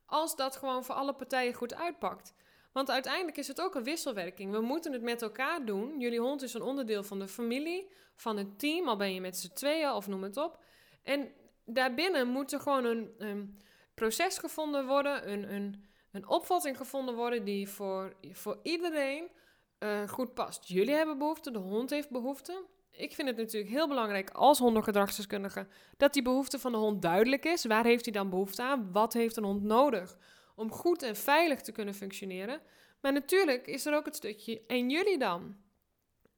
als 0.07 0.37
dat 0.37 0.57
gewoon 0.57 0.85
voor 0.85 0.95
alle 0.95 1.15
partijen 1.15 1.55
goed 1.55 1.75
uitpakt. 1.75 2.35
Want 2.73 2.91
uiteindelijk 2.91 3.37
is 3.37 3.49
het 3.49 3.61
ook 3.61 3.75
een 3.75 3.85
wisselwerking. 3.85 4.53
We 4.53 4.61
moeten 4.61 4.93
het 4.93 5.03
met 5.03 5.23
elkaar 5.23 5.65
doen. 5.65 6.01
Jullie 6.01 6.21
hond 6.21 6.43
is 6.43 6.55
een 6.55 6.63
onderdeel 6.63 7.03
van 7.03 7.19
de 7.19 7.29
familie, 7.29 7.91
van 8.15 8.37
het 8.37 8.59
team, 8.59 8.89
al 8.89 8.97
ben 8.97 9.15
je 9.15 9.21
met 9.21 9.37
z'n 9.37 9.53
tweeën 9.53 9.91
of 9.91 10.07
noem 10.07 10.23
het 10.23 10.37
op. 10.37 10.59
En 11.03 11.33
daarbinnen 11.65 12.29
moet 12.29 12.53
er 12.53 12.61
gewoon 12.61 12.85
een, 12.85 13.15
een 13.19 13.61
proces 13.95 14.39
gevonden 14.39 14.87
worden, 14.87 15.33
een, 15.33 15.53
een, 15.53 15.85
een 16.13 16.29
opvatting 16.29 16.77
gevonden 16.77 17.15
worden 17.15 17.45
die 17.45 17.69
voor, 17.69 18.17
voor 18.33 18.59
iedereen 18.63 19.31
uh, 19.79 20.09
goed 20.09 20.35
past. 20.35 20.69
Jullie 20.69 20.95
hebben 20.95 21.19
behoefte, 21.19 21.51
de 21.51 21.59
hond 21.59 21.91
heeft 21.91 22.11
behoefte. 22.11 22.65
Ik 22.91 23.15
vind 23.15 23.29
het 23.29 23.37
natuurlijk 23.37 23.73
heel 23.73 23.89
belangrijk 23.89 24.31
als 24.31 24.59
hondengedragsdeskundige 24.59 25.67
dat 25.97 26.13
die 26.13 26.23
behoefte 26.23 26.59
van 26.59 26.73
de 26.73 26.79
hond 26.79 27.03
duidelijk 27.03 27.45
is. 27.45 27.65
Waar 27.65 27.85
heeft 27.85 28.05
hij 28.05 28.15
dan 28.15 28.31
behoefte 28.31 28.63
aan? 28.63 28.93
Wat 28.93 29.13
heeft 29.13 29.37
een 29.37 29.45
hond 29.45 29.63
nodig 29.63 30.17
om 30.55 30.71
goed 30.73 31.03
en 31.03 31.17
veilig 31.17 31.61
te 31.61 31.73
kunnen 31.73 31.95
functioneren? 31.95 32.61
Maar 33.01 33.13
natuurlijk 33.13 33.67
is 33.67 33.87
er 33.87 33.95
ook 33.95 34.05
het 34.05 34.17
stukje 34.17 34.63
en 34.67 34.91
jullie 34.91 35.19
dan. 35.19 35.57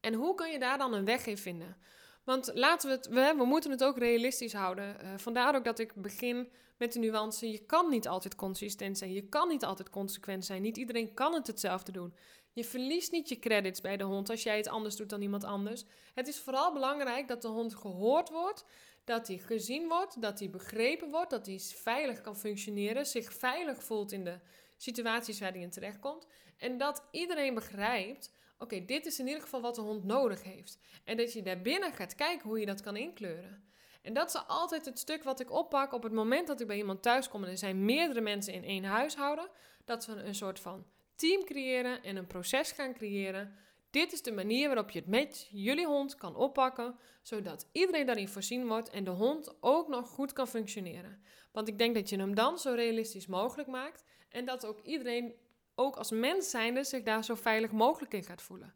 En 0.01 0.15
hoe 0.15 0.35
kan 0.35 0.51
je 0.51 0.59
daar 0.59 0.79
dan 0.79 0.95
een 0.95 1.05
weg 1.05 1.27
in 1.27 1.39
vinden? 1.39 1.77
Want 2.25 2.51
laten 2.55 2.89
we 2.89 2.95
het, 2.95 3.07
we, 3.07 3.35
we 3.37 3.45
moeten 3.45 3.71
het 3.71 3.85
ook 3.85 3.99
realistisch 3.99 4.53
houden. 4.53 4.97
Uh, 5.03 5.09
vandaar 5.17 5.57
ook 5.57 5.65
dat 5.65 5.79
ik 5.79 5.95
begin 5.95 6.49
met 6.79 6.93
de 6.93 6.99
nuance. 6.99 7.51
Je 7.51 7.59
kan 7.59 7.91
niet 7.91 8.09
altijd 8.09 8.35
consistent 8.35 8.99
zijn. 8.99 9.13
Je 9.13 9.29
kan 9.29 9.49
niet 9.49 9.65
altijd 9.65 9.91
consequent 9.91 10.45
zijn. 10.45 10.63
Niet 10.63 10.77
iedereen 10.77 11.15
kan 11.15 11.35
het 11.35 11.47
hetzelfde 11.47 11.93
doen. 11.93 12.15
Je 12.59 12.65
verliest 12.65 13.13
niet 13.13 13.29
je 13.29 13.39
credits 13.39 13.81
bij 13.81 13.97
de 13.97 14.05
hond 14.05 14.31
als 14.31 14.43
jij 14.43 14.57
het 14.57 14.69
anders 14.69 14.97
doet 14.97 15.11
dan 15.11 15.23
iemand 15.23 15.45
anders. 15.45 15.85
Het 16.15 16.29
is 16.29 16.39
vooral 16.39 16.73
belangrijk 16.73 17.29
dat 17.29 17.43
de 17.43 17.49
hond 17.49 17.75
gehoord 17.75 18.29
wordt, 18.29 18.65
dat 19.05 19.27
hij 19.29 19.39
gezien 19.39 19.89
wordt, 19.89 20.23
dat 20.23 20.39
hij 20.39 20.51
begrepen 20.51 21.11
wordt, 21.11 21.31
dat 21.31 21.47
hij 21.47 21.59
veilig 21.59 22.21
kan 22.21 22.37
functioneren, 22.37 23.07
zich 23.07 23.33
veilig 23.33 23.83
voelt 23.83 24.13
in 24.13 24.25
de 24.25 24.39
situaties 24.77 25.41
waar 25.41 25.53
hij 25.53 25.61
in 25.61 25.71
terechtkomt. 25.71 26.27
En 26.57 26.79
dat 26.79 27.05
iedereen 27.11 27.55
begrijpt 27.55 28.33
oké, 28.59 28.85
dit 28.85 29.07
is 29.07 29.19
in 29.19 29.27
ieder 29.27 29.43
geval 29.43 29.61
wat 29.61 29.75
de 29.75 29.81
hond 29.81 30.05
nodig 30.05 30.43
heeft. 30.43 30.79
En 31.05 31.17
dat 31.17 31.33
je 31.33 31.43
daarbinnen 31.43 31.93
gaat 31.93 32.15
kijken 32.15 32.49
hoe 32.49 32.61
je 32.61 32.67
dat 32.67 32.81
kan 32.81 32.97
inkleuren. 32.97 33.65
En 34.03 34.13
dat 34.13 34.29
is 34.29 34.47
altijd 34.47 34.85
het 34.85 34.99
stuk 34.99 35.23
wat 35.23 35.41
ik 35.41 35.51
oppak 35.51 35.93
op 35.93 36.03
het 36.03 36.13
moment 36.13 36.47
dat 36.47 36.61
ik 36.61 36.67
bij 36.67 36.77
iemand 36.77 37.03
thuis 37.03 37.29
kom 37.29 37.45
en 37.45 37.51
er 37.51 37.59
zijn 37.59 37.85
meerdere 37.85 38.21
mensen 38.21 38.53
in 38.53 38.65
één 38.65 38.85
huishouden. 38.85 39.49
Dat 39.85 40.07
we 40.07 40.13
een 40.13 40.35
soort 40.35 40.61
van 40.61 40.87
team 41.19 41.45
creëren 41.45 42.03
en 42.03 42.17
een 42.17 42.27
proces 42.27 42.73
gaan 42.73 42.95
creëren. 42.95 43.55
Dit 43.91 44.13
is 44.13 44.23
de 44.23 44.33
manier 44.33 44.67
waarop 44.67 44.91
je 44.91 44.99
het 44.99 45.09
met 45.09 45.49
jullie 45.51 45.87
hond 45.87 46.15
kan 46.15 46.37
oppakken, 46.37 46.99
zodat 47.23 47.69
iedereen 47.73 48.07
daarin 48.07 48.29
voorzien 48.29 48.67
wordt 48.67 48.91
en 48.91 49.05
de 49.05 49.11
hond 49.11 49.57
ook 49.61 49.89
nog 49.89 50.09
goed 50.09 50.33
kan 50.33 50.49
functioneren. 50.49 51.23
Want 51.53 51.69
ik 51.69 51.79
denk 51.79 51.95
dat 51.95 52.09
je 52.09 52.17
hem 52.17 52.35
dan 52.35 52.59
zo 52.59 52.73
realistisch 52.75 53.27
mogelijk 53.27 53.69
maakt 53.69 54.05
en 54.29 54.45
dat 54.45 54.67
ook 54.67 54.81
iedereen 54.83 55.35
ook 55.75 55.97
als 55.97 56.11
mens 56.11 56.51
zijnde 56.51 56.85
zich 56.85 57.03
daar 57.03 57.25
zo 57.25 57.35
veilig 57.35 57.73
mogelijk 57.73 58.15
in 58.15 58.25
gaat 58.25 58.43
voelen. 58.43 58.75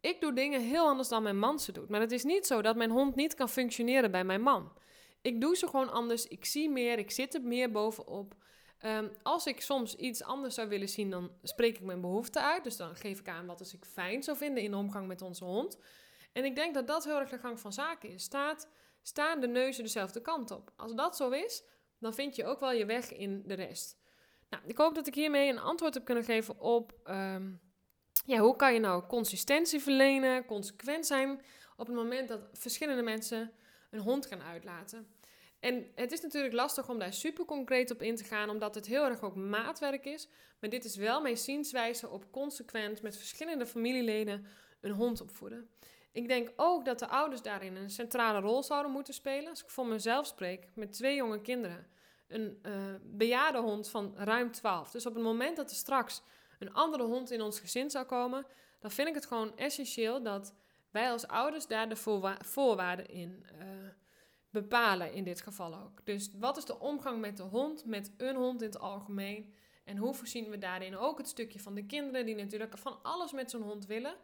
Ik 0.00 0.20
doe 0.20 0.32
dingen 0.32 0.60
heel 0.60 0.86
anders 0.86 1.08
dan 1.08 1.22
mijn 1.22 1.38
man 1.38 1.58
ze 1.58 1.72
doet. 1.72 1.88
Maar 1.88 2.00
het 2.00 2.12
is 2.12 2.24
niet 2.24 2.46
zo 2.46 2.62
dat 2.62 2.76
mijn 2.76 2.90
hond 2.90 3.14
niet 3.14 3.34
kan 3.34 3.48
functioneren 3.48 4.10
bij 4.10 4.24
mijn 4.24 4.40
man. 4.40 4.72
Ik 5.22 5.40
doe 5.40 5.56
ze 5.56 5.66
gewoon 5.66 5.92
anders. 5.92 6.26
Ik 6.26 6.44
zie 6.44 6.70
meer. 6.70 6.98
Ik 6.98 7.10
zit 7.10 7.34
er 7.34 7.42
meer 7.42 7.70
bovenop. 7.70 8.34
Um, 8.86 9.10
als 9.22 9.46
ik 9.46 9.60
soms 9.60 9.94
iets 9.96 10.22
anders 10.22 10.54
zou 10.54 10.68
willen 10.68 10.88
zien, 10.88 11.10
dan 11.10 11.30
spreek 11.42 11.78
ik 11.78 11.84
mijn 11.84 12.00
behoefte 12.00 12.40
uit. 12.40 12.64
Dus 12.64 12.76
dan 12.76 12.96
geef 12.96 13.20
ik 13.20 13.28
aan 13.28 13.46
wat 13.46 13.72
ik 13.72 13.84
fijn 13.84 14.22
zou 14.22 14.36
vinden 14.36 14.62
in 14.62 14.70
de 14.70 14.76
omgang 14.76 15.06
met 15.06 15.22
onze 15.22 15.44
hond. 15.44 15.78
En 16.32 16.44
ik 16.44 16.54
denk 16.54 16.74
dat 16.74 16.86
dat 16.86 17.04
heel 17.04 17.18
erg 17.18 17.30
de 17.30 17.38
gang 17.38 17.60
van 17.60 17.72
zaken 17.72 18.08
is. 18.08 18.22
Staat, 18.22 18.68
staan 19.02 19.40
de 19.40 19.46
neuzen 19.46 19.84
dezelfde 19.84 20.20
kant 20.20 20.50
op? 20.50 20.72
Als 20.76 20.94
dat 20.94 21.16
zo 21.16 21.30
is, 21.30 21.62
dan 21.98 22.14
vind 22.14 22.36
je 22.36 22.44
ook 22.44 22.60
wel 22.60 22.72
je 22.72 22.86
weg 22.86 23.12
in 23.12 23.42
de 23.46 23.54
rest. 23.54 23.96
Nou, 24.50 24.62
ik 24.66 24.76
hoop 24.76 24.94
dat 24.94 25.06
ik 25.06 25.14
hiermee 25.14 25.50
een 25.50 25.58
antwoord 25.58 25.94
heb 25.94 26.04
kunnen 26.04 26.24
geven 26.24 26.60
op 26.60 26.94
ehm, 27.04 27.52
ja, 28.26 28.38
hoe 28.38 28.56
kan 28.56 28.74
je 28.74 28.80
nou 28.80 29.06
consistentie 29.06 29.80
verlenen, 29.80 30.44
consequent 30.44 31.06
zijn 31.06 31.42
op 31.76 31.86
het 31.86 31.96
moment 31.96 32.28
dat 32.28 32.40
verschillende 32.52 33.02
mensen 33.02 33.52
een 33.90 34.00
hond 34.00 34.26
gaan 34.26 34.42
uitlaten. 34.42 35.14
En 35.64 35.86
het 35.94 36.12
is 36.12 36.20
natuurlijk 36.20 36.54
lastig 36.54 36.88
om 36.88 36.98
daar 36.98 37.12
super 37.12 37.44
concreet 37.44 37.90
op 37.90 38.02
in 38.02 38.16
te 38.16 38.24
gaan, 38.24 38.50
omdat 38.50 38.74
het 38.74 38.86
heel 38.86 39.04
erg 39.04 39.22
ook 39.22 39.34
maatwerk 39.34 40.04
is. 40.04 40.28
Maar 40.60 40.70
dit 40.70 40.84
is 40.84 40.96
wel 40.96 41.20
mijn 41.20 41.36
zienswijze 41.36 42.08
op 42.08 42.32
consequent 42.32 43.02
met 43.02 43.16
verschillende 43.16 43.66
familieleden 43.66 44.46
een 44.80 44.90
hond 44.90 45.20
opvoeden. 45.20 45.68
Ik 46.12 46.28
denk 46.28 46.52
ook 46.56 46.84
dat 46.84 46.98
de 46.98 47.08
ouders 47.08 47.42
daarin 47.42 47.76
een 47.76 47.90
centrale 47.90 48.40
rol 48.40 48.62
zouden 48.62 48.92
moeten 48.92 49.14
spelen. 49.14 49.48
Als 49.48 49.62
ik 49.62 49.70
voor 49.70 49.86
mezelf 49.86 50.26
spreek 50.26 50.68
met 50.74 50.92
twee 50.92 51.16
jonge 51.16 51.40
kinderen 51.40 51.86
een 52.28 52.58
uh, 52.62 52.72
bejaarde 53.02 53.58
hond 53.58 53.88
van 53.88 54.12
ruim 54.16 54.50
12. 54.50 54.90
Dus 54.90 55.06
op 55.06 55.14
het 55.14 55.22
moment 55.22 55.56
dat 55.56 55.70
er 55.70 55.76
straks 55.76 56.22
een 56.58 56.72
andere 56.72 57.04
hond 57.04 57.30
in 57.30 57.40
ons 57.40 57.60
gezin 57.60 57.90
zou 57.90 58.04
komen, 58.04 58.46
dan 58.80 58.90
vind 58.90 59.08
ik 59.08 59.14
het 59.14 59.26
gewoon 59.26 59.56
essentieel 59.56 60.22
dat 60.22 60.54
wij 60.90 61.10
als 61.10 61.26
ouders 61.26 61.66
daar 61.66 61.88
de 61.88 61.96
voorwaarden 62.40 63.08
in 63.08 63.46
uh, 63.58 63.64
bepalen, 64.54 65.12
in 65.12 65.24
dit 65.24 65.40
geval 65.40 65.74
ook. 65.74 66.00
Dus 66.04 66.30
wat 66.38 66.56
is 66.56 66.64
de 66.64 66.78
omgang 66.78 67.20
met 67.20 67.36
de 67.36 67.42
hond, 67.42 67.84
met 67.84 68.12
een 68.16 68.36
hond 68.36 68.60
in 68.62 68.66
het 68.66 68.78
algemeen? 68.78 69.52
En 69.84 69.96
hoe 69.96 70.14
voorzien 70.14 70.50
we 70.50 70.58
daarin 70.58 70.96
ook 70.96 71.18
het 71.18 71.28
stukje 71.28 71.60
van 71.60 71.74
de 71.74 71.86
kinderen 71.86 72.26
die 72.26 72.34
natuurlijk 72.34 72.78
van 72.78 72.98
alles 73.02 73.32
met 73.32 73.50
zo'n 73.50 73.62
hond 73.62 73.86
willen? 73.86 74.14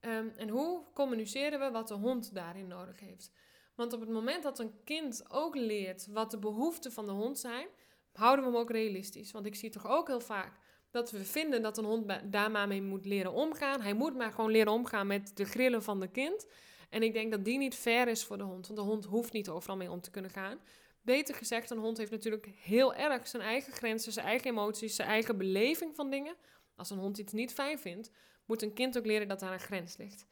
Um, 0.00 0.32
en 0.36 0.48
hoe 0.48 0.82
communiceren 0.94 1.60
we 1.60 1.70
wat 1.70 1.88
de 1.88 1.94
hond 1.94 2.34
daarin 2.34 2.66
nodig 2.66 3.00
heeft? 3.00 3.32
Want 3.74 3.92
op 3.92 4.00
het 4.00 4.08
moment 4.08 4.42
dat 4.42 4.58
een 4.58 4.74
kind 4.84 5.24
ook 5.30 5.54
leert 5.54 6.06
wat 6.06 6.30
de 6.30 6.38
behoeften 6.38 6.92
van 6.92 7.06
de 7.06 7.12
hond 7.12 7.38
zijn, 7.38 7.66
houden 8.12 8.44
we 8.44 8.50
hem 8.50 8.60
ook 8.60 8.70
realistisch. 8.70 9.32
Want 9.32 9.46
ik 9.46 9.54
zie 9.54 9.70
toch 9.70 9.86
ook 9.88 10.06
heel 10.06 10.20
vaak 10.20 10.58
dat 10.90 11.10
we 11.10 11.24
vinden 11.24 11.62
dat 11.62 11.78
een 11.78 11.84
hond 11.84 12.32
daar 12.32 12.50
maar 12.50 12.68
mee 12.68 12.82
moet 12.82 13.06
leren 13.06 13.32
omgaan. 13.32 13.80
Hij 13.80 13.94
moet 13.94 14.16
maar 14.16 14.32
gewoon 14.32 14.50
leren 14.50 14.72
omgaan 14.72 15.06
met 15.06 15.36
de 15.36 15.44
grillen 15.44 15.82
van 15.82 16.00
de 16.00 16.08
kind. 16.08 16.46
En 16.92 17.02
ik 17.02 17.12
denk 17.12 17.30
dat 17.30 17.44
die 17.44 17.58
niet 17.58 17.74
fair 17.74 18.08
is 18.08 18.24
voor 18.24 18.38
de 18.38 18.42
hond. 18.42 18.66
Want 18.66 18.78
de 18.78 18.84
hond 18.84 19.04
hoeft 19.04 19.32
niet 19.32 19.48
overal 19.48 19.76
mee 19.76 19.90
om 19.90 20.00
te 20.00 20.10
kunnen 20.10 20.30
gaan. 20.30 20.60
Beter 21.02 21.34
gezegd, 21.34 21.70
een 21.70 21.78
hond 21.78 21.98
heeft 21.98 22.10
natuurlijk 22.10 22.46
heel 22.46 22.94
erg 22.94 23.26
zijn 23.26 23.42
eigen 23.42 23.72
grenzen, 23.72 24.12
zijn 24.12 24.26
eigen 24.26 24.50
emoties, 24.50 24.94
zijn 24.94 25.08
eigen 25.08 25.38
beleving 25.38 25.94
van 25.94 26.10
dingen. 26.10 26.34
Als 26.76 26.90
een 26.90 26.98
hond 26.98 27.18
iets 27.18 27.32
niet 27.32 27.52
fijn 27.52 27.78
vindt, 27.78 28.10
moet 28.46 28.62
een 28.62 28.72
kind 28.72 28.98
ook 28.98 29.06
leren 29.06 29.28
dat 29.28 29.40
daar 29.40 29.52
een 29.52 29.60
grens 29.60 29.96
ligt. 29.96 30.26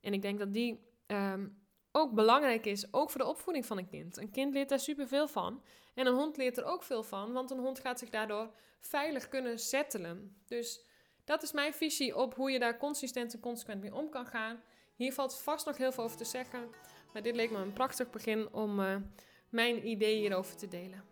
En 0.00 0.12
ik 0.12 0.22
denk 0.22 0.38
dat 0.38 0.52
die 0.52 0.80
ehm, 1.06 1.48
ook 1.92 2.12
belangrijk 2.14 2.66
is, 2.66 2.92
ook 2.92 3.10
voor 3.10 3.20
de 3.20 3.26
opvoeding 3.26 3.66
van 3.66 3.78
een 3.78 3.88
kind. 3.88 4.16
Een 4.16 4.30
kind 4.30 4.54
leert 4.54 4.68
daar 4.68 4.80
superveel 4.80 5.28
van. 5.28 5.62
En 5.94 6.06
een 6.06 6.14
hond 6.14 6.36
leert 6.36 6.56
er 6.56 6.64
ook 6.64 6.82
veel 6.82 7.02
van, 7.02 7.32
want 7.32 7.50
een 7.50 7.58
hond 7.58 7.78
gaat 7.78 7.98
zich 7.98 8.10
daardoor 8.10 8.50
veilig 8.80 9.28
kunnen 9.28 9.58
settelen. 9.58 10.42
Dus 10.46 10.84
dat 11.24 11.42
is 11.42 11.52
mijn 11.52 11.74
visie 11.74 12.16
op 12.16 12.34
hoe 12.34 12.50
je 12.50 12.58
daar 12.58 12.78
consistent 12.78 13.34
en 13.34 13.40
consequent 13.40 13.80
mee 13.80 13.94
om 13.94 14.10
kan 14.10 14.26
gaan. 14.26 14.62
Hier 14.96 15.12
valt 15.12 15.40
vast 15.40 15.66
nog 15.66 15.76
heel 15.76 15.92
veel 15.92 16.04
over 16.04 16.16
te 16.16 16.24
zeggen, 16.24 16.68
maar 17.12 17.22
dit 17.22 17.34
leek 17.34 17.50
me 17.50 17.58
een 17.58 17.72
prachtig 17.72 18.10
begin 18.10 18.52
om 18.52 18.80
uh, 18.80 18.96
mijn 19.48 19.88
ideeën 19.88 20.20
hierover 20.20 20.56
te 20.56 20.68
delen. 20.68 21.11